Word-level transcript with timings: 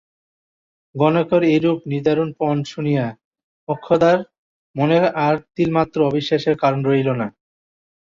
গণকের 0.95 1.43
এইরূপ 1.49 1.79
নিদারুণ 1.91 2.29
পণ 2.39 2.57
শুনিয়া 2.71 3.05
মোক্ষদার 3.69 4.19
মনে 4.75 4.97
আর 5.25 5.35
তিলমাত্র 5.55 5.97
অবিশ্বাসের 6.09 6.55
কারণ 6.61 6.79
রহিল 6.83 7.09
না। 7.13 7.27